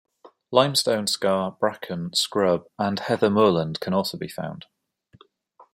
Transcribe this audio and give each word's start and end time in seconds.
Limestone 0.49 1.05
scar, 1.05 1.51
bracken, 1.51 2.11
scrub 2.15 2.65
and 2.79 2.99
heather 3.01 3.29
moorland 3.29 3.79
can 3.79 3.93
also 3.93 4.17
be 4.17 4.27
found. 4.27 4.65